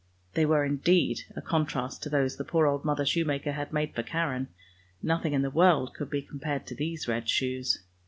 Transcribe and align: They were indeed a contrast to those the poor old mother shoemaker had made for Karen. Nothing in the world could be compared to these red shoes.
They 0.33 0.47
were 0.47 0.65
indeed 0.65 1.25
a 1.35 1.43
contrast 1.43 2.01
to 2.01 2.09
those 2.09 2.37
the 2.37 2.43
poor 2.43 2.65
old 2.65 2.83
mother 2.83 3.05
shoemaker 3.05 3.51
had 3.51 3.71
made 3.71 3.93
for 3.93 4.01
Karen. 4.01 4.47
Nothing 5.03 5.33
in 5.33 5.43
the 5.43 5.51
world 5.51 5.93
could 5.93 6.09
be 6.09 6.23
compared 6.23 6.65
to 6.65 6.75
these 6.75 7.07
red 7.07 7.29
shoes. 7.29 7.83